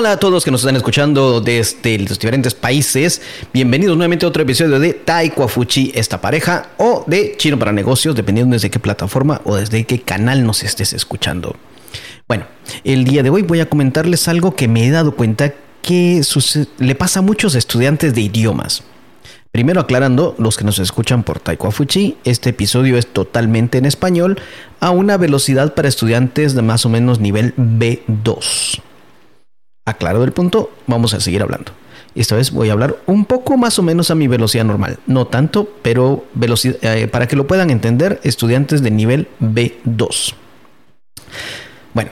[0.00, 3.20] Hola a todos que nos están escuchando desde los diferentes países.
[3.52, 8.16] Bienvenidos nuevamente a otro episodio de Taiko Fuchi, esta pareja, o de Chino para Negocios,
[8.16, 11.54] dependiendo desde qué plataforma o desde qué canal nos estés escuchando.
[12.26, 12.46] Bueno,
[12.82, 15.52] el día de hoy voy a comentarles algo que me he dado cuenta
[15.82, 16.22] que
[16.78, 18.82] le pasa a muchos estudiantes de idiomas.
[19.52, 24.40] Primero aclarando, los que nos escuchan por Taiko Fuchi, este episodio es totalmente en español
[24.80, 28.80] a una velocidad para estudiantes de más o menos nivel B2.
[29.90, 31.72] Aclarado el punto, vamos a seguir hablando.
[32.14, 34.98] Esta vez voy a hablar un poco más o menos a mi velocidad normal.
[35.06, 40.34] No tanto, pero eh, para que lo puedan entender estudiantes de nivel B2.
[41.92, 42.10] Bueno,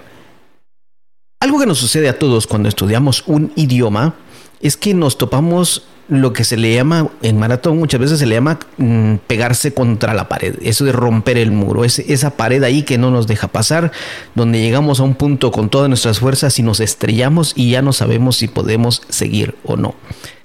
[1.41, 4.15] algo que nos sucede a todos cuando estudiamos un idioma
[4.61, 8.37] es que nos topamos lo que se le llama, en maratón muchas veces se le
[8.37, 12.83] llama mm, pegarse contra la pared, eso de romper el muro, es esa pared ahí
[12.83, 13.93] que no nos deja pasar,
[14.35, 17.93] donde llegamos a un punto con todas nuestras fuerzas y nos estrellamos y ya no
[17.93, 19.95] sabemos si podemos seguir o no.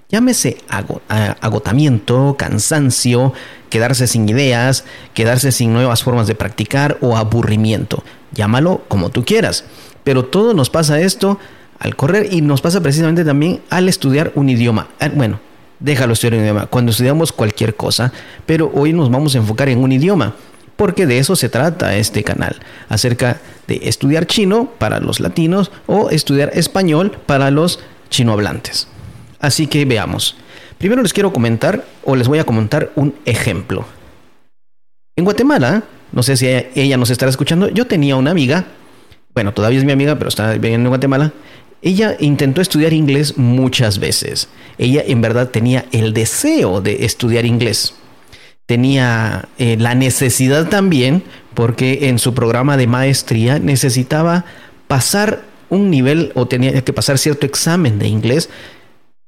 [0.09, 3.33] Llámese agotamiento, cansancio,
[3.71, 8.03] quedarse sin ideas, quedarse sin nuevas formas de practicar o aburrimiento.
[8.31, 9.65] Llámalo como tú quieras.
[10.03, 11.39] Pero todo nos pasa esto
[11.79, 14.87] al correr y nos pasa precisamente también al estudiar un idioma.
[14.99, 15.39] Ah, bueno,
[15.79, 18.11] déjalo estudiar un idioma, cuando estudiamos cualquier cosa,
[18.45, 20.35] pero hoy nos vamos a enfocar en un idioma,
[20.75, 22.55] porque de eso se trata este canal,
[22.89, 27.79] acerca de estudiar chino para los latinos o estudiar español para los
[28.09, 28.87] chinohablantes.
[29.39, 30.37] Así que veamos.
[30.77, 33.85] Primero les quiero comentar o les voy a comentar un ejemplo.
[35.15, 38.65] En Guatemala, no sé si ella nos estará escuchando, yo tenía una amiga,
[39.33, 41.33] bueno, todavía es mi amiga, pero está viviendo en Guatemala,
[41.81, 44.47] ella intentó estudiar inglés muchas veces.
[44.77, 47.95] Ella en verdad tenía el deseo de estudiar inglés.
[48.65, 54.45] Tenía eh, la necesidad también porque en su programa de maestría necesitaba
[54.87, 58.49] pasar un nivel o tenía que pasar cierto examen de inglés,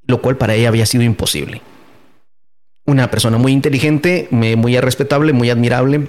[0.08, 1.62] lo cual para ella había sido imposible.
[2.86, 6.08] Una persona muy inteligente, muy respetable, muy admirable,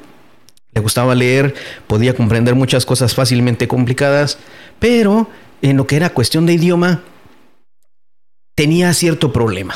[0.77, 1.55] le gustaba leer,
[1.87, 4.37] podía comprender muchas cosas fácilmente complicadas,
[4.79, 5.27] pero
[5.63, 7.03] en lo que era cuestión de idioma,
[8.55, 9.73] tenía cierto problema.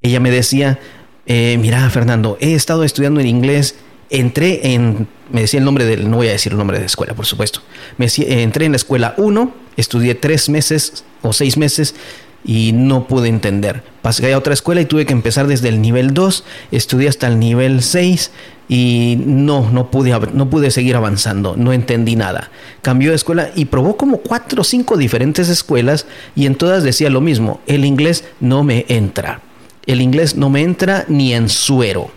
[0.00, 0.80] Ella me decía,
[1.26, 3.74] eh, mira Fernando, he estado estudiando en inglés,
[4.08, 6.86] entré en, me decía el nombre del, no voy a decir el nombre de la
[6.86, 7.60] escuela, por supuesto,
[7.98, 11.94] me entré en la escuela 1, estudié tres meses o seis meses
[12.44, 13.82] y no pude entender.
[14.02, 17.38] Pasé a otra escuela y tuve que empezar desde el nivel 2, estudié hasta el
[17.38, 18.30] nivel 6
[18.68, 22.50] y no, no pude, no pude seguir avanzando, no entendí nada.
[22.80, 27.10] Cambió de escuela y probó como cuatro o cinco diferentes escuelas y en todas decía
[27.10, 29.40] lo mismo, el inglés no me entra.
[29.86, 32.10] El inglés no me entra ni en suero,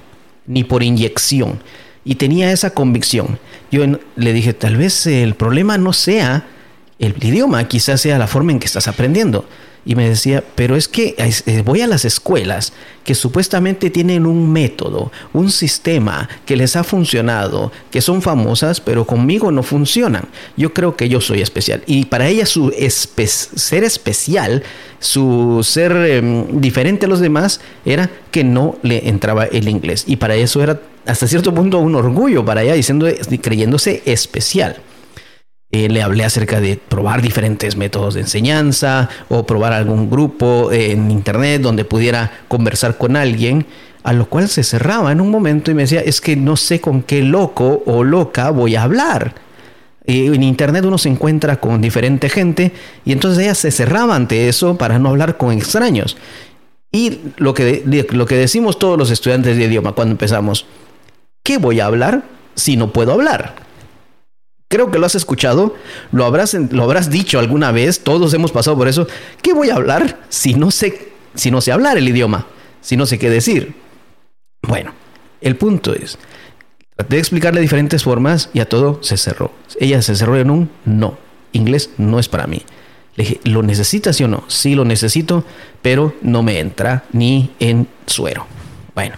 [0.47, 1.59] ni por inyección.
[2.03, 3.40] Y tenía esa convicción.
[3.72, 3.84] Yo
[4.16, 6.46] le dije, tal vez el problema no sea
[7.00, 9.46] el idioma, quizás sea la forma en que estás aprendiendo
[9.85, 12.73] y me decía, pero es que eh, voy a las escuelas
[13.03, 19.06] que supuestamente tienen un método, un sistema que les ha funcionado, que son famosas, pero
[19.06, 20.28] conmigo no funcionan.
[20.57, 21.84] Yo creo que yo soy especial.
[21.85, 24.63] Y para ella su ser especial,
[25.00, 30.06] su ser em, diferente a los demás, era que no le entraba el inglés.
[30.07, 33.07] Y para eso era hasta cierto punto un orgullo para ella, diciendo,
[33.40, 34.78] creyéndose especial.
[35.75, 41.12] Eh, le hablé acerca de probar diferentes métodos de enseñanza o probar algún grupo en
[41.12, 43.66] internet donde pudiera conversar con alguien,
[44.03, 46.80] a lo cual se cerraba en un momento y me decía, es que no sé
[46.80, 49.36] con qué loco o loca voy a hablar.
[50.06, 52.72] en internet uno se encuentra con diferente gente
[53.03, 56.16] y entonces ella se cerraba ante eso para no hablar con extraños.
[56.90, 60.68] Y lo que, lo que decimos todos los estudiantes de idioma cuando empezamos,
[61.44, 63.65] ¿qué voy a hablar si no puedo hablar?
[64.75, 65.74] Creo que lo has escuchado,
[66.12, 69.08] lo habrás, lo habrás dicho alguna vez, todos hemos pasado por eso.
[69.41, 72.47] ¿Qué voy a hablar si no sé, si no sé hablar el idioma?
[72.81, 73.74] Si no sé qué decir.
[74.62, 74.91] Bueno,
[75.40, 76.18] el punto es,
[76.94, 79.54] traté de explicarle diferentes formas y a todo se cerró.
[79.80, 81.18] Ella se cerró en un no.
[81.54, 82.62] Inglés no es para mí.
[83.16, 84.44] Le dije, ¿lo necesitas sí o no?
[84.50, 85.45] Sí lo necesito,
[85.81, 88.45] pero no me entra ni en suero.
[88.94, 89.16] Bueno,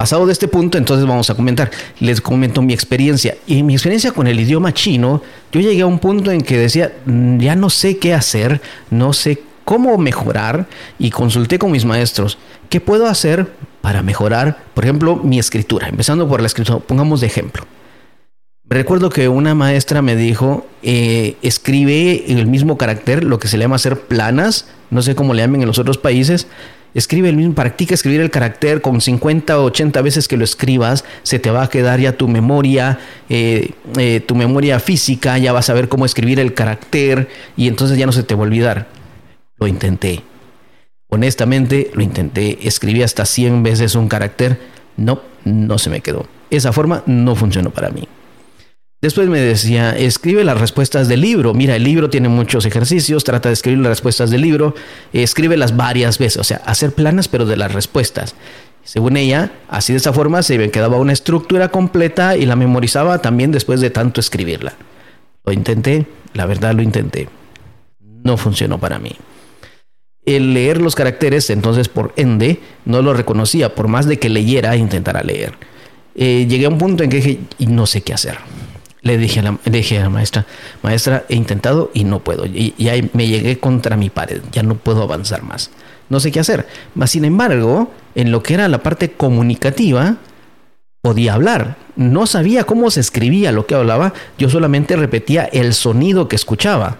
[0.00, 1.70] Pasado de este punto, entonces vamos a comentar.
[1.98, 3.36] Les comento mi experiencia.
[3.46, 5.20] Y mi experiencia con el idioma chino,
[5.52, 9.12] yo llegué a un punto en que decía, mm, ya no sé qué hacer, no
[9.12, 10.66] sé cómo mejorar
[10.98, 12.38] y consulté con mis maestros.
[12.70, 13.52] ¿Qué puedo hacer
[13.82, 15.90] para mejorar, por ejemplo, mi escritura?
[15.90, 17.66] Empezando por la escritura, pongamos de ejemplo.
[18.64, 23.64] Recuerdo que una maestra me dijo, eh, escribe el mismo carácter, lo que se le
[23.64, 26.46] llama hacer planas, no sé cómo le llamen en los otros países,
[26.92, 31.04] Escribe el mismo, practica escribir el carácter con 50 o 80 veces que lo escribas,
[31.22, 32.98] se te va a quedar ya tu memoria,
[33.28, 37.96] eh, eh, tu memoria física, ya vas a ver cómo escribir el carácter y entonces
[37.96, 38.88] ya no se te va a olvidar.
[39.58, 40.22] Lo intenté.
[41.08, 42.58] Honestamente, lo intenté.
[42.66, 44.58] Escribí hasta 100 veces un carácter.
[44.96, 46.26] No, no se me quedó.
[46.50, 48.08] Esa forma no funcionó para mí.
[49.00, 51.54] Después me decía, escribe las respuestas del libro.
[51.54, 54.74] Mira, el libro tiene muchos ejercicios, trata de escribir las respuestas del libro,
[55.14, 58.34] escríbelas varias veces, o sea, hacer planes pero de las respuestas.
[58.84, 63.22] Según ella, así de esa forma se me quedaba una estructura completa y la memorizaba
[63.22, 64.74] también después de tanto escribirla.
[65.46, 67.30] Lo intenté, la verdad lo intenté.
[68.22, 69.16] No funcionó para mí.
[70.26, 74.74] El leer los caracteres, entonces por ende, no lo reconocía, por más de que leyera
[74.74, 75.54] e intentara leer.
[76.14, 78.36] Eh, llegué a un punto en que dije, y no sé qué hacer
[79.02, 80.46] le dije, a la, dije a la maestra,
[80.82, 82.46] maestra, he intentado y no puedo.
[82.46, 85.70] Y ya me llegué contra mi pared, ya no puedo avanzar más.
[86.08, 86.66] No sé qué hacer.
[86.94, 90.16] Mas, sin embargo, en lo que era la parte comunicativa,
[91.02, 91.76] podía hablar.
[91.96, 96.98] No sabía cómo se escribía lo que hablaba, yo solamente repetía el sonido que escuchaba.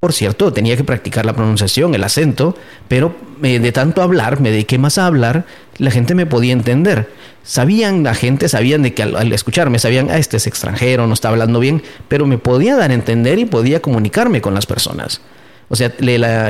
[0.00, 4.52] Por cierto, tenía que practicar la pronunciación, el acento, pero eh, de tanto hablar, me
[4.52, 5.44] dediqué más a hablar,
[5.78, 7.08] la gente me podía entender.
[7.42, 11.30] Sabían, la gente sabían de que al, escucharme, sabían, ah, este es extranjero, no está
[11.30, 15.20] hablando bien, pero me podía dar a entender y podía comunicarme con las personas.
[15.70, 15.92] O sea,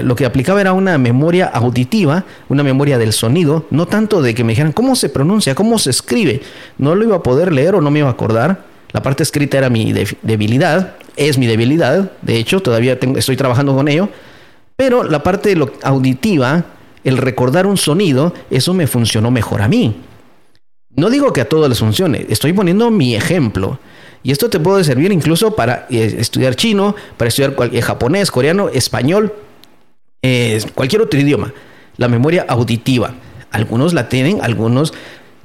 [0.02, 4.44] lo que aplicaba era una memoria auditiva, una memoria del sonido, no tanto de que
[4.44, 6.40] me dijeran cómo se pronuncia, cómo se escribe.
[6.78, 8.64] No lo iba a poder leer o no me iba a acordar.
[8.92, 9.92] La parte escrita era mi
[10.22, 14.08] debilidad, es mi debilidad, de hecho, todavía estoy trabajando con ello,
[14.76, 16.64] pero la parte auditiva,
[17.08, 19.96] el recordar un sonido, eso me funcionó mejor a mí.
[20.94, 23.78] No digo que a todos les funcione, estoy poniendo mi ejemplo.
[24.22, 28.68] Y esto te puede servir incluso para eh, estudiar chino, para estudiar eh, japonés, coreano,
[28.68, 29.32] español,
[30.22, 31.52] eh, cualquier otro idioma.
[31.96, 33.14] La memoria auditiva.
[33.50, 34.92] Algunos la tienen, algunos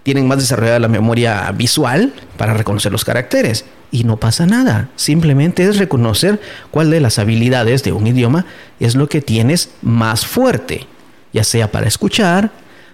[0.01, 3.65] tienen más desarrollada la memoria visual para reconocer los caracteres.
[3.91, 4.89] Y no pasa nada.
[4.95, 8.45] Simplemente es reconocer cuál de las habilidades de un idioma
[8.79, 10.87] es lo que tienes más fuerte.
[11.33, 12.51] Ya sea para escuchar,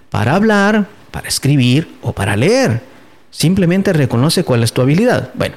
[0.09, 2.81] para hablar, para escribir o para leer.
[3.31, 5.31] Simplemente reconoce cuál es tu habilidad.
[5.35, 5.55] Bueno,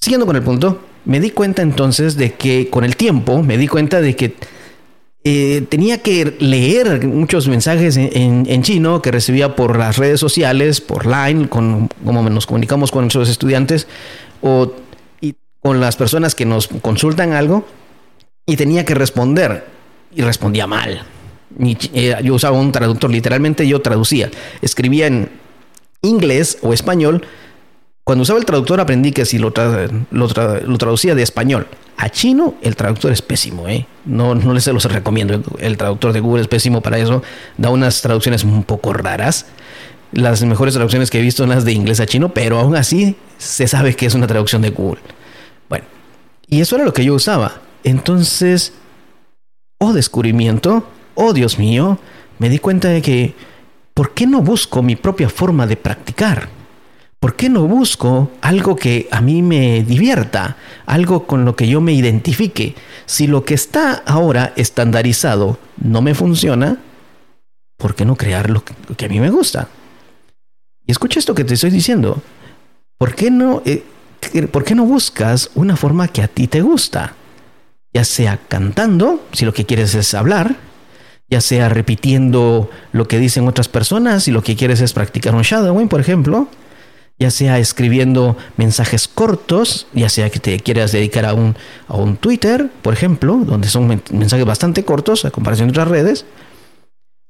[0.00, 3.66] siguiendo con el punto, me di cuenta entonces de que con el tiempo, me di
[3.66, 4.36] cuenta de que
[5.24, 11.06] eh, tenía que leer muchos mensajes en, chino que recibía por las redes sociales, por
[11.06, 13.86] Line, con, como nos comunicamos con nuestros estudiantes
[14.40, 14.72] o
[15.20, 17.64] y con las personas que nos consultan algo
[18.46, 19.64] y tenía que responder
[20.12, 21.04] y respondía mal.
[21.58, 25.30] Eh, yo usaba un traductor, literalmente yo traducía, escribía en
[26.02, 27.26] inglés o español
[28.04, 29.52] cuando usaba el traductor aprendí que si lo,
[30.10, 33.68] lo, traducía de español a chino, el traductor es pésimo.
[33.68, 33.86] ¿eh?
[34.04, 35.40] No, no les se los recomiendo.
[35.60, 37.22] El traductor de Google es pésimo para eso.
[37.56, 39.46] Da unas traducciones un poco raras.
[40.10, 43.14] Las mejores traducciones que he visto son las de inglés a chino, pero aún así
[43.38, 45.00] se sabe que es una traducción de Google.
[45.68, 45.84] Bueno,
[46.48, 47.60] y eso era lo que yo usaba.
[47.84, 48.72] Entonces,
[49.78, 51.98] oh descubrimiento, oh Dios mío,
[52.38, 53.34] me di cuenta de que,
[53.94, 56.48] ¿por qué no busco mi propia forma de practicar?
[57.20, 60.56] ¿Por qué no busco algo que a mí me divierta,
[60.86, 62.74] algo con lo que yo me identifique?
[63.06, 66.78] Si lo que está ahora estandarizado no me funciona,
[67.76, 69.68] ¿por qué no crear lo que a mí me gusta?
[70.86, 72.22] Y escucha esto que te estoy diciendo.
[72.98, 73.84] ¿Por qué no, eh,
[74.50, 77.14] ¿por qué no buscas una forma que a ti te gusta?
[77.92, 80.56] Ya sea cantando, si lo que quieres es hablar,
[81.32, 85.40] ya sea repitiendo lo que dicen otras personas, si lo que quieres es practicar un
[85.40, 86.46] shadowing, por ejemplo,
[87.18, 91.56] ya sea escribiendo mensajes cortos, ya sea que te quieras dedicar a un,
[91.88, 96.26] a un Twitter, por ejemplo, donde son mensajes bastante cortos a comparación de otras redes,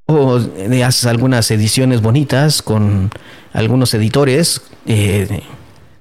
[0.07, 0.41] o
[0.85, 3.09] haces algunas ediciones bonitas con
[3.53, 5.45] algunos editores eh,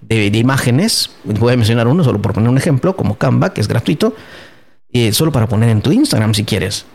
[0.01, 3.67] de, imágenes, voy a mencionar uno solo por poner un ejemplo, como Canva, que es
[3.67, 4.15] gratuito,
[4.91, 6.87] eh, solo para poner en tu Instagram si quieres.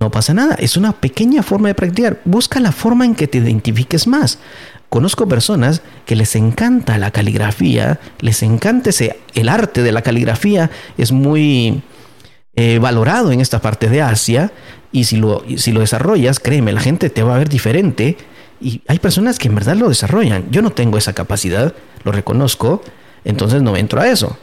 [0.00, 2.20] No pasa nada, es una pequeña forma de practicar.
[2.24, 4.38] Busca la forma en que te identifiques más.
[4.88, 10.70] Conozco personas que les encanta la caligrafía, les encanta ese, el arte de la caligrafía,
[10.98, 11.82] es muy
[12.54, 14.52] eh, valorado en esta parte de Asia
[14.92, 18.16] y si lo, si lo desarrollas, créeme, la gente te va a ver diferente
[18.60, 20.44] y hay personas que en verdad lo desarrollan.
[20.50, 21.74] Yo no tengo esa capacidad,
[22.04, 22.80] lo reconozco,
[23.24, 24.38] entonces no entro a eso.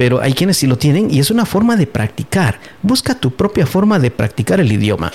[0.00, 2.58] Pero hay quienes sí lo tienen y es una forma de practicar.
[2.80, 5.12] Busca tu propia forma de practicar el idioma.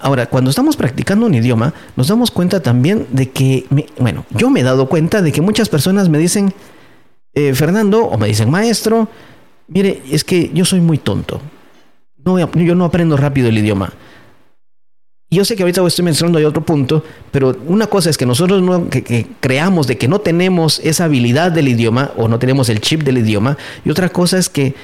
[0.00, 3.64] Ahora, cuando estamos practicando un idioma, nos damos cuenta también de que,
[3.98, 6.52] bueno, yo me he dado cuenta de que muchas personas me dicen,
[7.32, 9.08] eh, Fernando, o me dicen, maestro,
[9.66, 11.40] mire, es que yo soy muy tonto.
[12.22, 13.94] No, yo no aprendo rápido el idioma.
[15.30, 18.62] Yo sé que ahorita estoy mencionando hay otro punto, pero una cosa es que nosotros
[18.62, 18.88] no,
[19.40, 23.18] creamos de que no tenemos esa habilidad del idioma o no tenemos el chip del
[23.18, 24.74] idioma, y otra cosa es que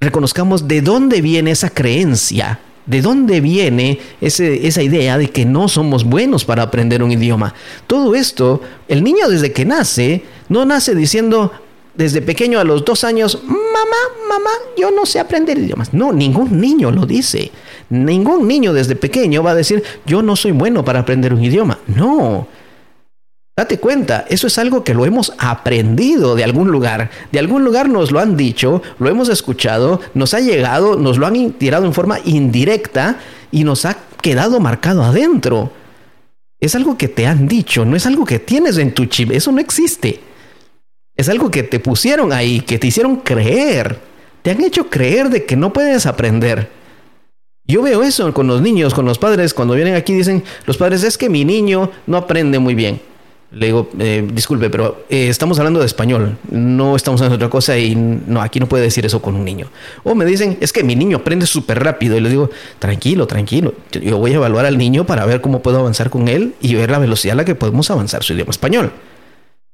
[0.00, 6.04] reconozcamos de dónde viene esa creencia, de dónde viene esa idea de que no somos
[6.04, 7.52] buenos para aprender un idioma.
[7.88, 11.50] Todo esto, el niño desde que nace, no nace diciendo
[11.96, 15.92] desde pequeño a los dos años, mamá, mamá, yo no sé aprender idiomas.
[15.92, 17.50] No, ningún niño lo dice.
[17.88, 21.78] Ningún niño desde pequeño va a decir, yo no soy bueno para aprender un idioma.
[21.86, 22.48] No.
[23.58, 27.10] Date cuenta, eso es algo que lo hemos aprendido de algún lugar.
[27.32, 31.26] De algún lugar nos lo han dicho, lo hemos escuchado, nos ha llegado, nos lo
[31.26, 33.18] han tirado en forma indirecta
[33.50, 35.72] y nos ha quedado marcado adentro.
[36.60, 39.50] Es algo que te han dicho, no es algo que tienes en tu chip, eso
[39.52, 40.20] no existe.
[41.16, 43.98] Es algo que te pusieron ahí, que te hicieron creer.
[44.42, 46.68] Te han hecho creer de que no puedes aprender.
[47.68, 51.02] Yo veo eso con los niños, con los padres, cuando vienen aquí dicen, los padres,
[51.02, 53.00] es que mi niño no aprende muy bien.
[53.50, 57.50] Le digo, eh, disculpe, pero eh, estamos hablando de español, no estamos hablando de otra
[57.50, 59.68] cosa y no, aquí no puede decir eso con un niño.
[60.04, 63.74] O me dicen, es que mi niño aprende súper rápido y le digo, tranquilo, tranquilo,
[63.90, 66.90] yo voy a evaluar al niño para ver cómo puedo avanzar con él y ver
[66.90, 68.92] la velocidad a la que podemos avanzar su idioma español.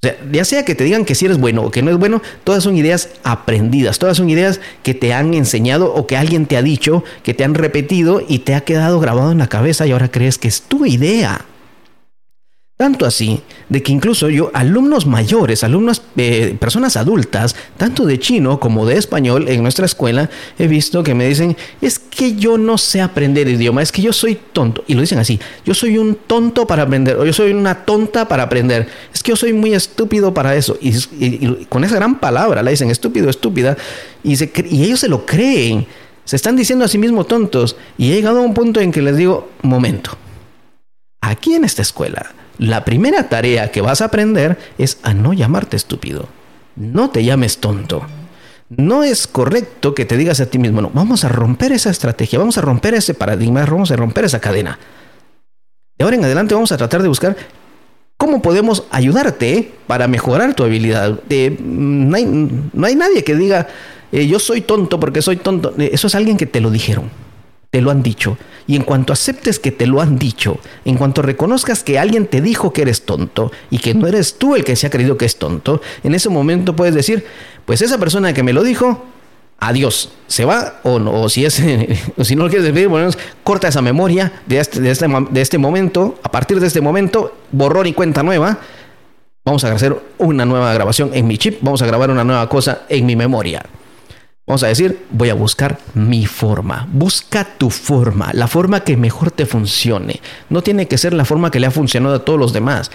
[0.05, 1.97] O sea, ya sea que te digan que si eres bueno o que no es
[1.97, 6.47] bueno, todas son ideas aprendidas, todas son ideas que te han enseñado o que alguien
[6.47, 9.87] te ha dicho, que te han repetido y te ha quedado grabado en la cabeza
[9.87, 11.47] y ahora crees que es tu idea.
[12.77, 18.59] Tanto así, de que incluso yo, alumnos mayores, alumnos, eh, personas adultas, tanto de chino
[18.59, 22.79] como de español en nuestra escuela, he visto que me dicen, es que yo no
[22.79, 24.83] sé aprender idioma, es que yo soy tonto.
[24.89, 28.27] Y lo dicen así, yo soy un tonto para aprender, o yo soy una tonta
[28.27, 30.77] para aprender, es que yo soy muy estúpido para eso.
[30.81, 33.77] Y, con esa gran palabra la dicen, estúpido, estúpida,
[34.25, 35.87] y, y ellos se lo creen,
[36.25, 37.77] se están diciendo a sí mismos tontos.
[37.97, 40.17] Y he llegado a un punto en que les digo, momento,
[41.21, 45.77] aquí en esta escuela, la primera tarea que vas a aprender es a no llamarte
[45.77, 46.29] estúpido.
[46.77, 48.03] No te llames tonto.
[48.69, 52.39] No es correcto que te digas a ti mismo, no, vamos a romper esa estrategia,
[52.39, 54.79] vamos a romper ese paradigma, vamos a romper esa cadena.
[55.99, 57.37] De ahora en adelante vamos a tratar de buscar
[58.17, 61.21] cómo podemos ayudarte para mejorar tu habilidad.
[61.61, 63.69] no, hay, nadie que diga,
[64.11, 65.75] eh, yo soy tonto porque soy tonto.
[65.77, 67.11] Eso es alguien que te lo dijeron
[67.73, 68.37] te lo han dicho.
[68.67, 72.43] Y en cuanto aceptes que te lo han dicho, en cuanto reconozcas que alguien te
[72.43, 75.25] dijo que eres tonto y que no eres tú el que se ha creído que
[75.25, 77.25] es tonto, en ese momento puedes decir,
[77.65, 79.03] pues esa persona que me lo dijo,
[79.59, 81.55] adiós, se va o no, o si, es,
[82.23, 83.11] si no lo quieres decir, bueno,
[83.43, 87.87] corta esa memoria de este, este, de este momento, a partir de este momento, borrón
[87.87, 88.59] y cuenta nueva.
[89.47, 92.83] Vamos a hacer una nueva grabación en mi chip, vamos a grabar una nueva cosa
[92.91, 93.65] en mi memoria.
[94.45, 96.89] Vamos a decir, voy a buscar mi forma.
[96.93, 100.21] Busca tu forma, la forma que mejor te funcione.
[100.51, 102.91] No tiene que ser la forma que le ha funcionado a todos los demás.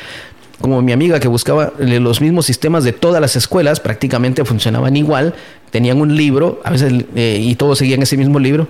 [0.60, 5.36] Como mi amiga que buscaba los mismos sistemas de todas las escuelas, prácticamente funcionaban igual.
[5.72, 8.68] Tenían un libro, a veces, eh, y todos seguían ese mismo libro.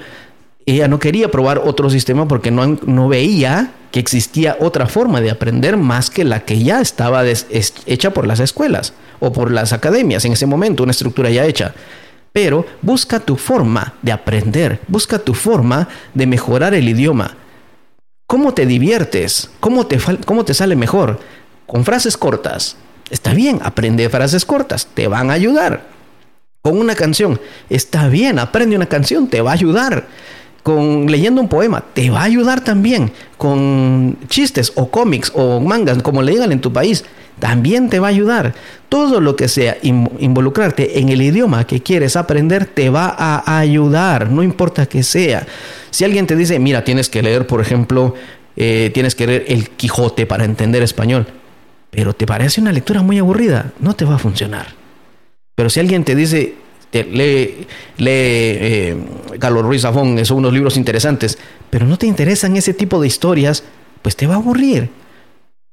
[0.67, 5.31] Ella no quería probar otro sistema porque no, no veía que existía otra forma de
[5.31, 10.25] aprender más que la que ya estaba hecha por las escuelas o por las academias
[10.25, 11.74] en ese momento, una estructura ya hecha
[12.34, 17.36] pero busca tu forma de aprender, busca tu forma de mejorar el idioma.
[18.27, 19.50] ¿Cómo te diviertes?
[19.60, 21.19] ¿Cómo te, cómo te sale mejor?
[21.65, 22.77] Con frases cortas.
[23.10, 25.86] Está bien, aprende frases cortas, te van a ayudar.
[26.62, 30.07] Con una canción, está bien, aprende una canción, te va a ayudar.
[30.67, 33.09] Con leyendo un poema, te va a ayudar también.
[33.38, 37.05] Con chistes o cómics o mangas, como le digan en tu país,
[37.39, 38.53] también te va a ayudar.
[38.89, 44.29] Todo lo que sea involucrarte en el idioma que quieres aprender te va a ayudar,
[44.29, 45.47] no importa que sea.
[45.89, 48.13] Si alguien te dice, mira, tienes que leer, por ejemplo,
[48.57, 51.27] eh, tienes que leer El Quijote para entender español,
[51.91, 54.67] pero te parece una lectura muy aburrida, no te va a funcionar.
[55.55, 56.55] Pero si alguien te dice,
[57.04, 58.98] lee, lee eh,
[59.39, 61.38] Carlos Ruiz Zafón, son unos libros interesantes,
[61.70, 63.63] pero no te interesan ese tipo de historias,
[64.01, 64.89] pues te va a aburrir.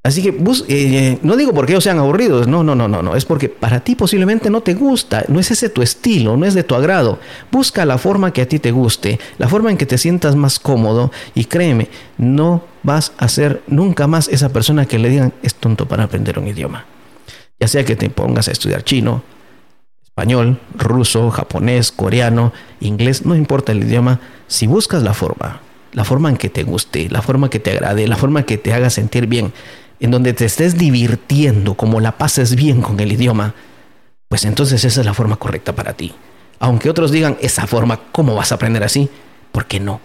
[0.04, 0.34] Así que
[0.68, 3.80] eh, no digo porque ellos sean aburridos, no, no, no, no, no, es porque para
[3.80, 7.18] ti posiblemente no te gusta, no es ese tu estilo, no es de tu agrado.
[7.50, 10.58] Busca la forma que a ti te guste, la forma en que te sientas más
[10.58, 11.88] cómodo y créeme,
[12.18, 16.38] no vas a ser nunca más esa persona que le digan es tonto para aprender
[16.38, 16.84] un idioma.
[17.58, 19.22] Ya sea que te pongas a estudiar chino,
[20.14, 25.60] español, ruso, japonés, coreano, inglés, no importa el idioma, si buscas la forma,
[25.92, 28.72] la forma en que te guste, la forma que te agrade, la forma que te
[28.72, 29.52] haga sentir bien,
[29.98, 33.54] en donde te estés divirtiendo, como la pases bien con el idioma,
[34.28, 36.14] pues entonces esa es la forma correcta para ti.
[36.60, 39.10] Aunque otros digan, esa forma, ¿cómo vas a aprender así?
[39.50, 40.00] ¿Por qué no?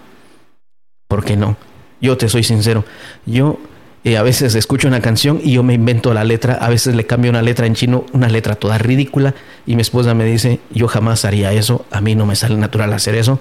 [1.08, 1.56] ¿Por qué no?
[2.01, 2.84] Yo te soy sincero.
[3.28, 3.60] Yo
[4.03, 6.53] eh, a veces escucho una canción y yo me invento la letra.
[6.56, 9.36] A veces le cambio una letra en chino, una letra toda ridícula.
[9.65, 11.86] Y mi esposa me dice, yo jamás haría eso.
[11.91, 13.39] A mí no me sale natural hacer eso.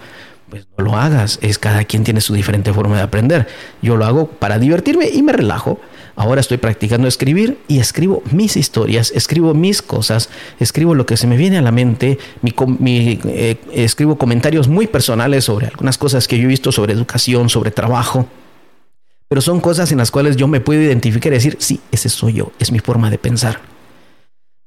[0.50, 1.38] Pues no lo hagas.
[1.42, 3.46] Es cada quien tiene su diferente forma de aprender.
[3.82, 5.80] Yo lo hago para divertirme y me relajo.
[6.16, 11.28] Ahora estoy practicando escribir y escribo mis historias, escribo mis cosas, escribo lo que se
[11.28, 16.36] me viene a la mente, mi, eh, escribo comentarios muy personales sobre algunas cosas que
[16.36, 18.26] yo he visto sobre educación, sobre trabajo.
[19.28, 22.34] Pero son cosas en las cuales yo me puedo identificar y decir, sí, ese soy
[22.34, 23.60] yo, es mi forma de pensar.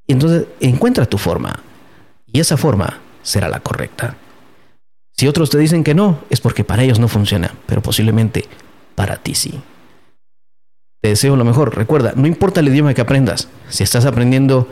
[0.08, 1.60] Y entonces encuentra tu forma.
[2.28, 4.16] Y esa forma será la correcta.
[5.18, 8.46] Si otros te dicen que no, es porque para ellos no funciona, pero posiblemente
[8.96, 9.62] para ti sí.
[11.02, 11.76] Te deseo lo mejor.
[11.76, 13.48] Recuerda, no importa el idioma que aprendas.
[13.70, 14.68] Si estás aprendiendo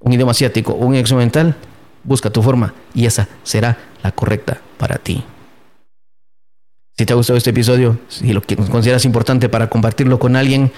[0.00, 1.56] un idioma asiático o un exo mental,
[2.04, 5.24] busca tu forma y esa será la correcta para ti.
[6.96, 10.70] Si te ha gustado este episodio, si lo consideras importante para compartirlo con alguien,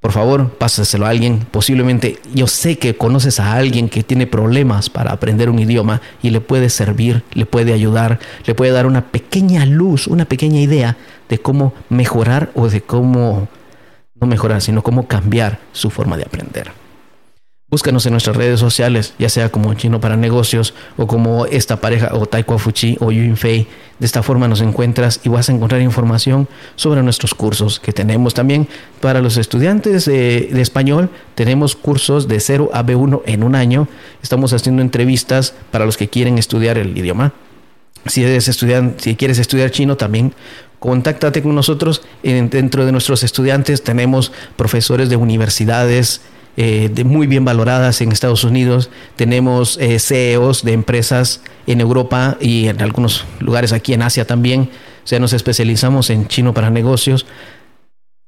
[0.00, 1.46] por favor, pásaselo a alguien.
[1.50, 6.30] Posiblemente yo sé que conoces a alguien que tiene problemas para aprender un idioma y
[6.30, 10.96] le puede servir, le puede ayudar, le puede dar una pequeña luz, una pequeña idea
[11.28, 13.48] de cómo mejorar o de cómo
[14.14, 16.72] no mejorar, sino cómo cambiar su forma de aprender.
[17.70, 22.10] Búscanos en nuestras redes sociales, ya sea como Chino para Negocios o como esta pareja
[22.14, 23.68] o Taiko Fuchi o Fei.
[24.00, 28.34] De esta forma nos encuentras y vas a encontrar información sobre nuestros cursos que tenemos
[28.34, 28.66] también
[29.00, 31.10] para los estudiantes de, de español.
[31.36, 33.86] Tenemos cursos de 0 a B1 en un año.
[34.20, 37.34] Estamos haciendo entrevistas para los que quieren estudiar el idioma.
[38.06, 40.34] Si, eres estudiante, si quieres estudiar chino, también
[40.80, 42.02] contáctate con nosotros.
[42.24, 46.22] Dentro de nuestros estudiantes tenemos profesores de universidades
[46.56, 48.90] eh, de muy bien valoradas en Estados Unidos.
[49.16, 54.70] Tenemos eh, CEOs de empresas en Europa y en algunos lugares aquí en Asia también.
[55.04, 57.26] O sea, nos especializamos en chino para negocios.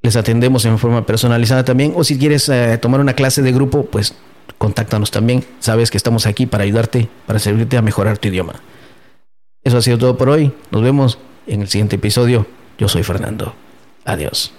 [0.02, 1.93] Les atendemos en forma personalizada también.
[1.97, 4.14] O si quieres eh, tomar una clase de grupo, pues
[4.59, 5.45] contáctanos también.
[5.59, 8.54] Sabes que estamos aquí para ayudarte, para servirte a mejorar tu idioma.
[9.65, 10.52] Eso ha sido todo por hoy.
[10.71, 12.47] Nos vemos en el siguiente episodio.
[12.78, 13.54] Yo soy Fernando.
[14.04, 14.52] Adiós.